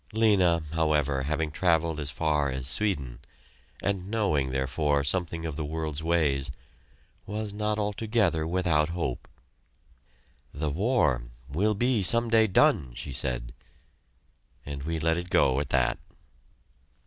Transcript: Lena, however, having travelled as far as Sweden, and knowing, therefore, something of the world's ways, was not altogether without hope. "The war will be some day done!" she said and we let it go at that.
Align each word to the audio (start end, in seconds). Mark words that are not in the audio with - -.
Lena, 0.13 0.63
however, 0.73 1.21
having 1.21 1.51
travelled 1.51 1.99
as 1.99 2.09
far 2.09 2.49
as 2.49 2.67
Sweden, 2.67 3.19
and 3.83 4.09
knowing, 4.09 4.49
therefore, 4.49 5.03
something 5.03 5.45
of 5.45 5.57
the 5.57 5.63
world's 5.63 6.01
ways, 6.01 6.49
was 7.27 7.53
not 7.53 7.77
altogether 7.77 8.47
without 8.47 8.89
hope. 8.97 9.27
"The 10.55 10.71
war 10.71 11.25
will 11.47 11.75
be 11.75 12.01
some 12.01 12.29
day 12.31 12.47
done!" 12.47 12.93
she 12.95 13.11
said 13.11 13.53
and 14.65 14.81
we 14.81 14.97
let 14.97 15.17
it 15.17 15.29
go 15.29 15.59
at 15.59 15.69
that. 15.69 15.99